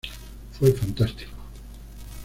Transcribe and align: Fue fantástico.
Fue 0.57 0.71
fantástico. 0.73 1.29